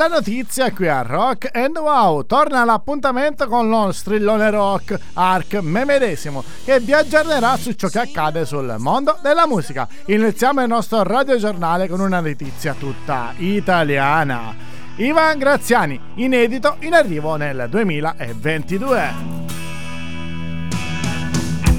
[0.00, 2.24] La notizia qui a Rock and Wow.
[2.24, 7.98] Torna l'appuntamento con lo strillone rock Arc me medesimo che vi aggiornerà su ciò che
[7.98, 9.86] accade sul mondo della musica.
[10.06, 14.54] Iniziamo il nostro radiogiornale con una notizia tutta italiana.
[14.96, 19.12] Ivan Graziani, inedito in arrivo nel 2022.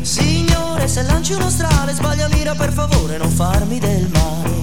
[0.02, 4.61] Signore, se lanci uno strale, sbaglia mira per favore, non farmi del male.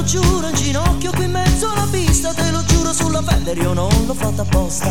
[0.00, 3.74] Lo giuro in ginocchio qui in mezzo alla pista, te lo giuro sulla Fender, io
[3.74, 4.90] non l'ho fatta apposta.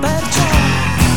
[0.00, 0.42] Perciò,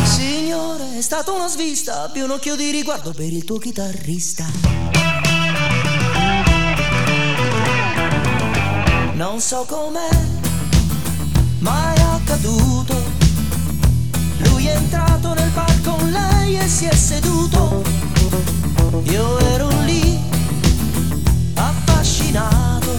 [0.04, 4.46] signore, è stata una svista, più un occhio di riguardo per il tuo chitarrista.
[9.14, 10.08] Non so com'è,
[11.58, 13.01] ma è accaduto
[14.72, 17.82] entrato nel bar con lei e si è seduto.
[19.04, 20.18] Io ero lì,
[21.54, 22.90] affascinato.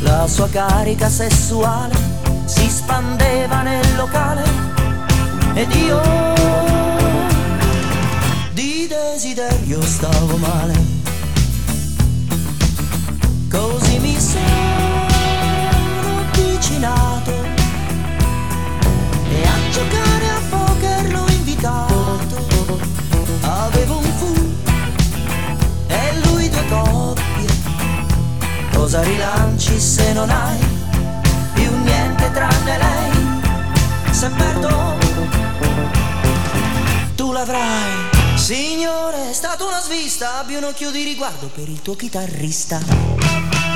[0.00, 1.94] La sua carica sessuale
[2.44, 4.42] si spandeva nel locale
[5.54, 6.00] ed io
[8.52, 10.99] di desiderio stavo male.
[28.90, 30.58] Cosa rilanci se non hai
[31.54, 34.12] più niente tranne lei?
[34.12, 34.96] Se perdo,
[37.14, 38.08] tu l'avrai.
[38.34, 43.69] Signore, è stata una svista, abbi un occhio di riguardo per il tuo chitarrista.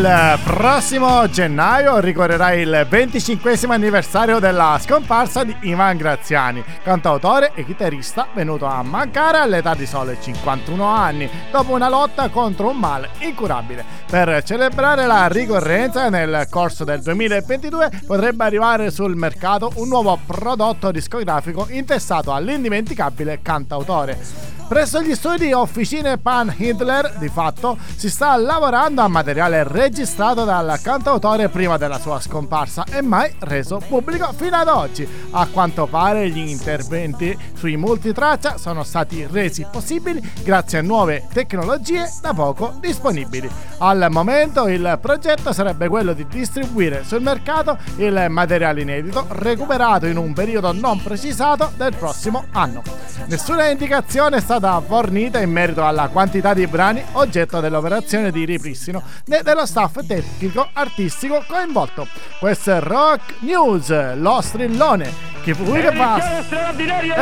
[0.00, 8.28] Il prossimo gennaio ricorrerà il 25 anniversario della scomparsa di Ivan Graziani, cantautore e chitarrista
[8.32, 13.84] venuto a mancare all'età di sole 51 anni, dopo una lotta contro un male incurabile.
[14.08, 20.90] Per celebrare la ricorrenza, nel corso del 2022 potrebbe arrivare sul mercato un nuovo prodotto
[20.90, 24.59] discografico intestato all'indimenticabile cantautore.
[24.70, 30.78] Presso gli studi Officine Pan Hitler, di fatto, si sta lavorando a materiale registrato dal
[30.80, 35.08] cantautore prima della sua scomparsa e mai reso pubblico fino ad oggi.
[35.32, 42.08] A quanto pare gli interventi sui multitraccia sono stati resi possibili grazie a nuove tecnologie
[42.22, 43.50] da poco disponibili.
[43.78, 50.16] Al momento il progetto sarebbe quello di distribuire sul mercato il materiale inedito recuperato in
[50.16, 52.82] un periodo non precisato del prossimo anno.
[53.26, 58.44] Nessuna indicazione è stata stata fornita in merito alla quantità di brani oggetto dell'operazione di
[58.44, 62.06] ripristino né dello staff tecnico artistico coinvolto.
[62.38, 65.28] Questo è Rock News, lo strillone.
[65.42, 66.44] Che colui che fa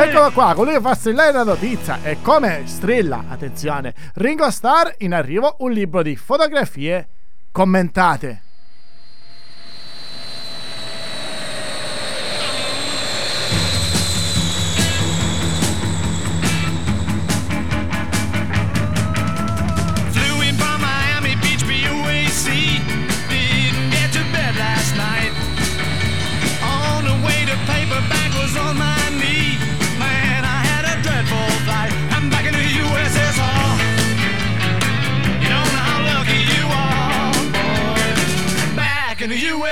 [0.03, 1.99] eccolo qua colui che fa strillare la notizia.
[2.03, 7.07] E come strilla attenzione Ringo Starr in arrivo un libro di fotografie
[7.53, 8.41] commentate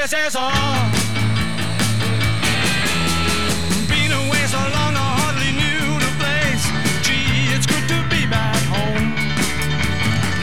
[0.07, 0.39] is eso?
[3.92, 6.63] Been away so long I hardly knew the place.
[7.04, 9.12] Gee, it's good to be back home.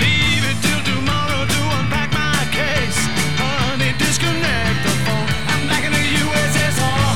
[0.05, 3.00] Leave it till tomorrow to unpack my case.
[3.40, 5.28] Honey, disconnect the phone.
[5.49, 7.08] I'm back in the USSR.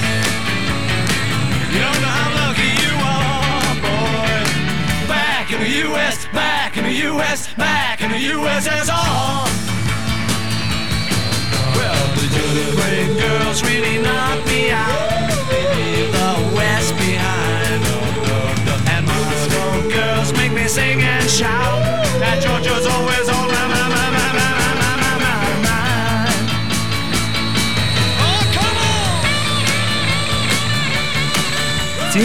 [1.72, 4.40] You don't know how lucky you are, boy.
[5.04, 8.97] Back in the US, back in the US, back in the USSR.
[13.62, 13.97] really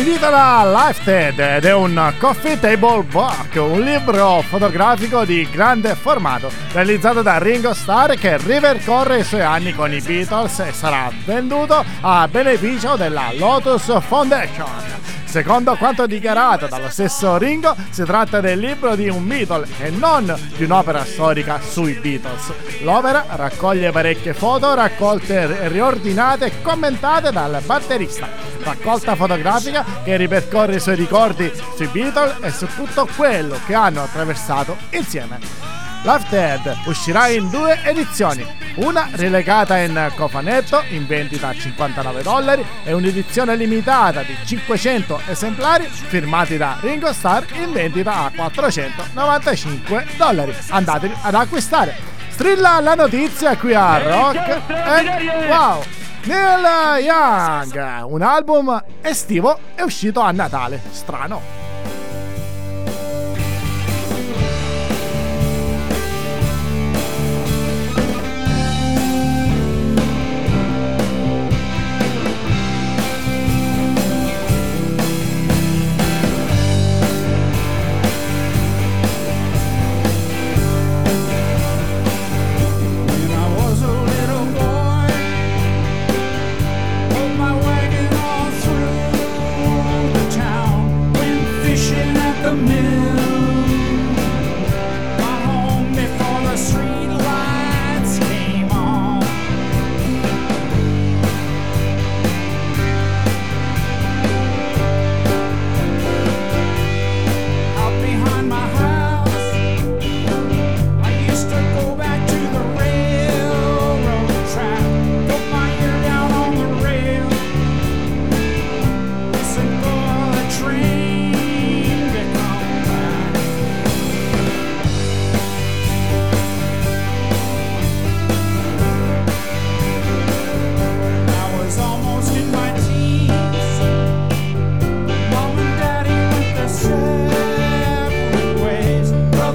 [0.03, 6.51] Si intitola Lifted ed è un coffee table book, un libro fotografico di grande formato
[6.73, 11.85] realizzato da Ringo Starr che ripercorre i suoi anni con i Beatles e sarà venduto
[12.01, 15.12] a beneficio della Lotus Foundation.
[15.33, 20.31] Secondo quanto dichiarato dallo stesso Ringo, si tratta del libro di un Beatle e non
[20.55, 22.53] di un'opera storica sui Beatles.
[22.83, 28.29] L'opera raccoglie parecchie foto raccolte, riordinate e commentate dal batterista.
[28.61, 34.03] Raccolta fotografica che ripercorre i suoi ricordi sui Beatles e su tutto quello che hanno
[34.03, 35.82] attraversato insieme.
[36.03, 38.45] Love uscirà in due edizioni,
[38.75, 45.85] una relegata in cofanetto in vendita a 59 dollari e un'edizione limitata di 500 esemplari
[45.85, 50.53] firmati da Ringo Starr in vendita a 495 dollari.
[50.69, 51.95] Andatevi ad acquistare.
[52.31, 55.07] Strilla la notizia qui a Rock and
[55.47, 55.83] Wow!
[56.25, 60.81] Neil Young, un album estivo è uscito a Natale.
[60.91, 61.62] Strano.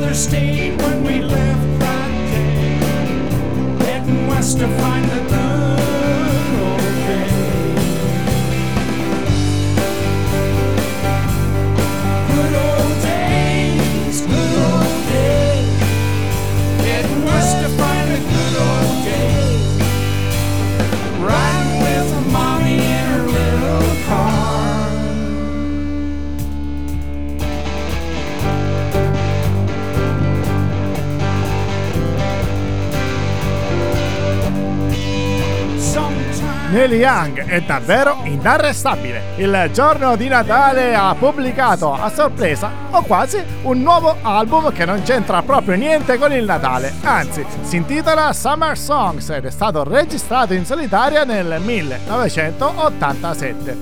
[0.08, 5.47] another state when we left that day, heading west to find the.
[36.78, 39.34] Neil Young è davvero inarrestabile.
[39.34, 45.02] Il giorno di Natale ha pubblicato a sorpresa, o quasi, un nuovo album che non
[45.02, 46.92] c'entra proprio niente con il Natale.
[47.02, 53.76] Anzi, si intitola Summer Songs ed è stato registrato in solitaria nel 1987.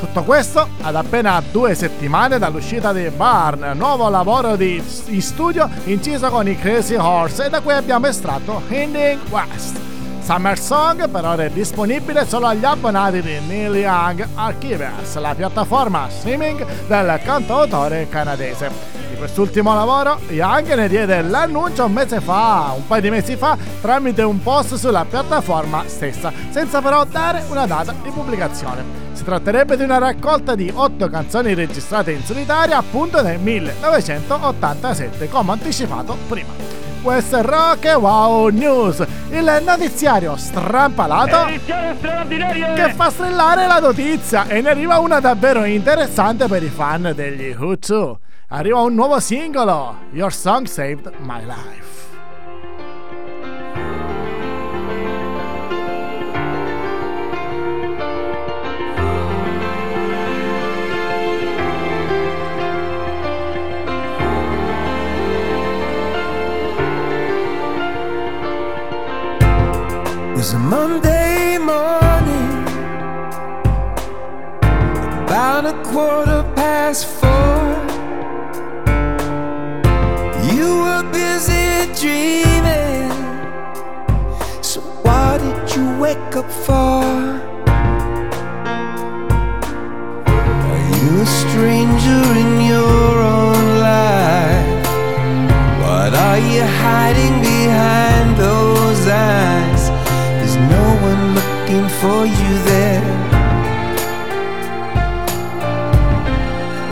[0.00, 4.82] Tutto questo ad appena due settimane dall'uscita di Barn, nuovo lavoro di,
[5.20, 9.89] studio inciso con i Crazy Horse e da cui abbiamo estratto Hinding West.
[10.22, 16.08] Summer Song per ora è disponibile solo agli abbonati di Neil Young Archives, la piattaforma
[16.08, 18.70] streaming del cantautore canadese.
[19.08, 23.58] Di quest'ultimo lavoro Young ne diede l'annuncio un mese fa, un paio di mesi fa,
[23.80, 29.08] tramite un post sulla piattaforma stessa, senza però dare una data di pubblicazione.
[29.12, 35.52] Si tratterebbe di una raccolta di 8 canzoni registrate in solitaria appunto nel 1987, come
[35.52, 36.79] anticipato prima.
[37.02, 44.98] West Rock Wow News, il notiziario strampalato che fa strillare la notizia e ne arriva
[44.98, 51.12] una davvero interessante per i fan degli Who Arriva un nuovo singolo, Your Song Saved
[51.20, 52.09] My Life.
[70.40, 72.64] Was a Monday morning,
[75.24, 77.60] about a quarter past four.
[80.54, 83.12] You were busy dreaming.
[84.62, 87.04] So, why did you wake up for?
[90.70, 94.86] Are you a stranger in your own life?
[95.82, 98.09] What are you hiding behind
[101.70, 103.02] waiting for you there.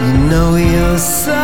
[0.00, 1.38] You know you're so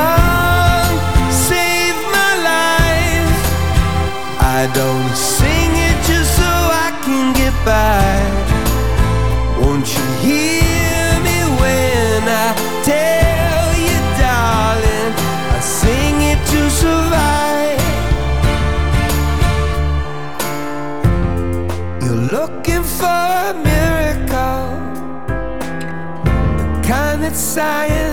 [27.55, 28.04] science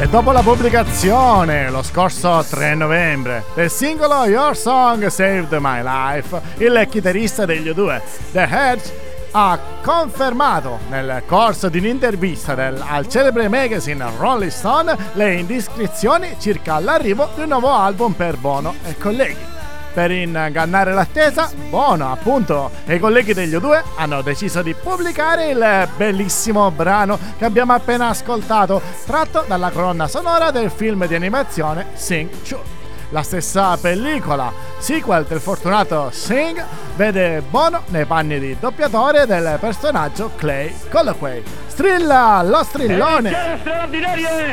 [0.00, 6.40] E dopo la pubblicazione lo scorso 3 novembre del singolo Your Song Saved My Life,
[6.58, 8.00] il chitarrista degli U2,
[8.30, 15.34] The Hedge, ha confermato nel corso di un'intervista del- al celebre magazine Rolling Stone le
[15.34, 19.56] indiscrezioni circa l'arrivo di un nuovo album per Bono e colleghi.
[19.92, 25.88] Per ingannare l'attesa, Bono, appunto, e i colleghi degli U2 hanno deciso di pubblicare il
[25.96, 32.28] bellissimo brano che abbiamo appena ascoltato, tratto dalla colonna sonora del film di animazione Sing
[32.46, 32.76] 2.
[33.10, 36.62] La stessa pellicola, sequel del fortunato Sing,
[36.94, 41.42] vede Bono nei panni di doppiatore del personaggio Clay Colloway.
[41.68, 43.60] Strilla lo strillone!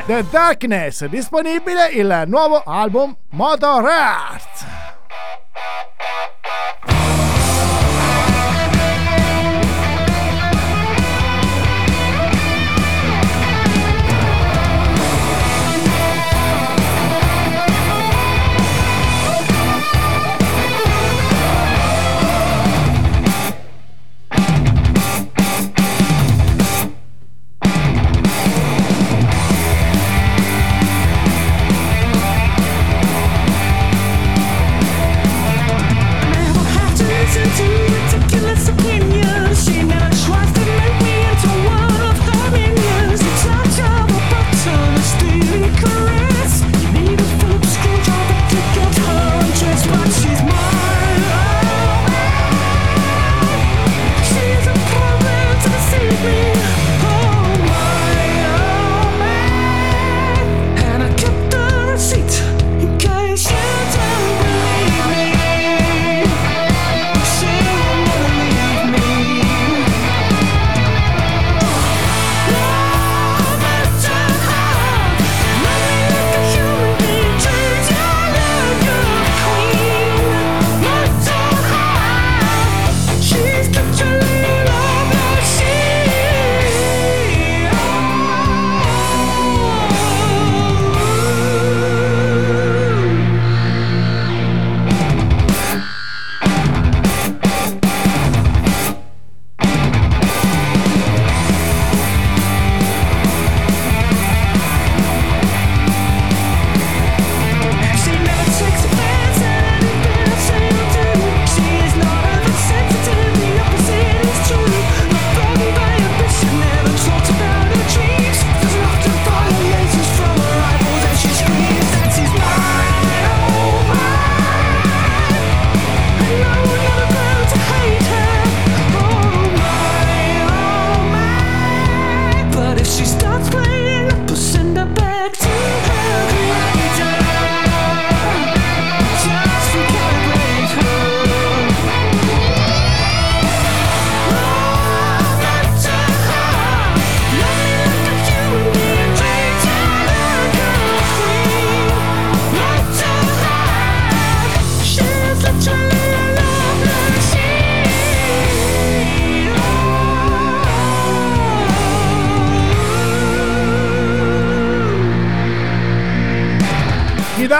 [0.06, 4.75] The Darkness, disponibile il nuovo album Motor Earth.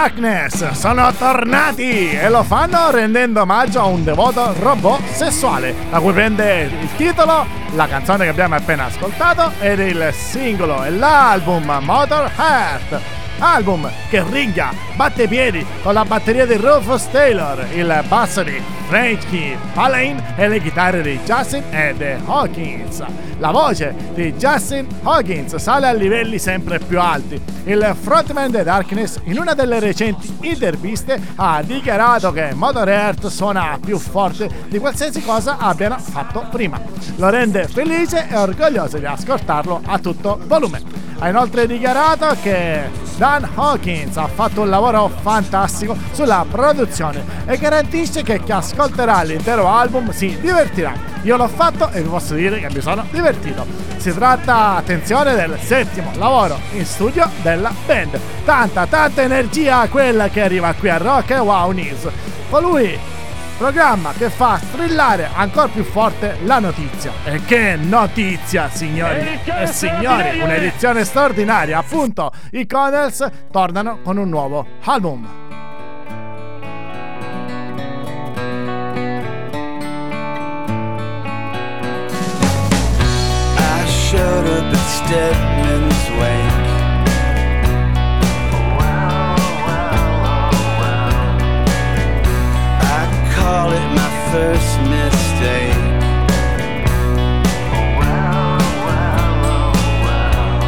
[0.06, 6.14] Darkness sono tornati e lo fanno rendendo omaggio a un devoto robot sessuale, da cui
[6.14, 7.44] prende il titolo
[7.74, 14.24] la canzone che abbiamo appena ascoltato ed il singolo e l'album Motor Heart album che
[14.30, 20.22] ringa, batte i piedi con la batteria di Rufus Taylor, il basso di Frankie Palain
[20.36, 23.04] e le chitarre di Justin e The Hawkins.
[23.40, 27.42] La voce di Justin Hawkins sale a livelli sempre più alti.
[27.66, 33.78] Il frontman The Darkness in una delle recenti interviste ha dichiarato che Motor Earth suona
[33.84, 36.80] più forte di qualsiasi cosa abbiano fatto prima.
[37.18, 41.06] Lo rende felice e orgoglioso di ascoltarlo a tutto volume.
[41.18, 48.22] Ha inoltre dichiarato che Dan Hawkins ha fatto un lavoro fantastico sulla produzione e garantisce
[48.22, 50.94] che chi ascolterà l'intero album si divertirà.
[51.22, 53.66] Io l'ho fatto e vi posso dire che mi sono divertito.
[53.98, 58.20] Si tratta, attenzione, del settimo lavoro in studio della band.
[58.44, 62.08] Tanta, tanta energia quella che arriva qui a Rock e Wow News.
[62.50, 63.00] Colui
[63.58, 67.12] programma che fa strillare ancora più forte la notizia.
[67.24, 70.40] E che notizia, signori e signori!
[70.40, 72.32] Un'edizione straordinaria, appunto!
[72.52, 75.44] I Connells tornano con un nuovo album.
[83.88, 85.55] Showed up at
[94.36, 95.86] first mistake.
[97.74, 99.72] Oh, well, well, oh,
[100.04, 100.60] well.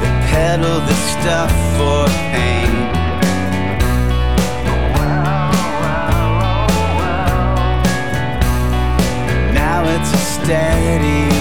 [0.00, 2.72] They peddle the stuff for pain.
[4.70, 5.48] Oh, well,
[9.54, 11.33] now it's a steady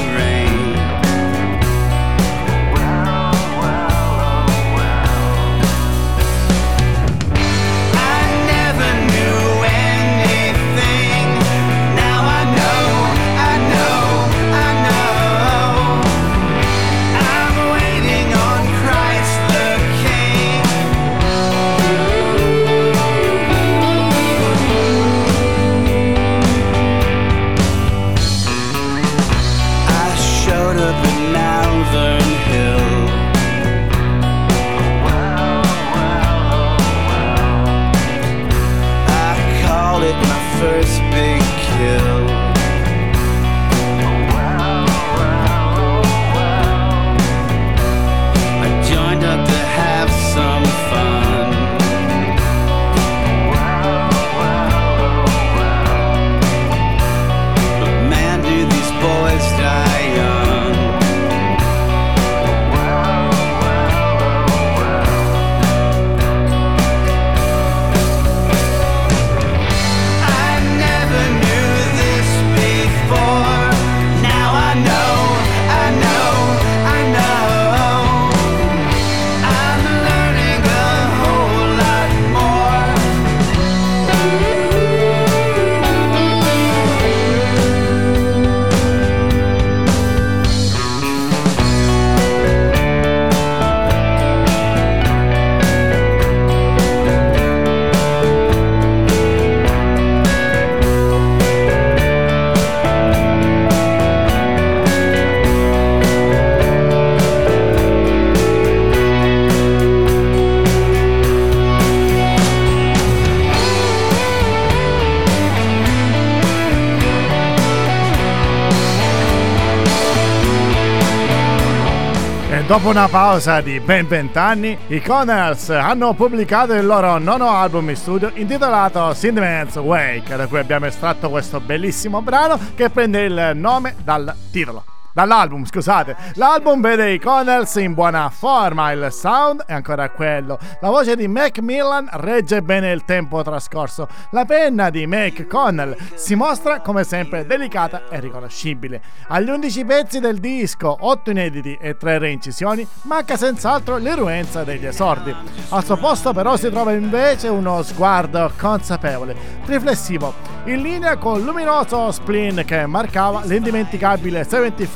[122.73, 127.95] dopo una pausa di ben vent'anni, i Connells hanno pubblicato il loro nono album in
[127.95, 133.93] studio intitolato Sandman's Wake, da cui abbiamo estratto questo bellissimo brano che prende il nome
[134.03, 134.92] dal titolo.
[135.13, 136.15] Dall'album, scusate.
[136.33, 140.57] L'album vede i Connells in buona forma, il sound è ancora quello.
[140.81, 144.07] La voce di Macmillan regge bene il tempo trascorso.
[144.31, 149.01] La penna di Mac Connell si mostra come sempre delicata e riconoscibile.
[149.27, 155.35] Agli 11 pezzi del disco, 8 inediti e 3 reincisioni, manca senz'altro l'irruenza degli esordi.
[155.69, 160.33] Al suo posto però si trova invece uno sguardo consapevole, riflessivo,
[160.65, 164.43] in linea con il luminoso spleen che marcava l'indimenticabile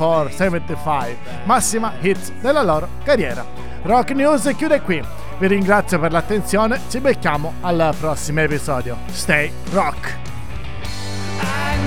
[0.08, 3.46] Hardcore 75, massima hits della loro carriera.
[3.84, 5.04] Rock News chiude qui.
[5.38, 8.98] Vi ringrazio per l'attenzione, ci becchiamo al prossimo episodio.
[9.12, 10.16] Stay rock!
[11.40, 11.78] I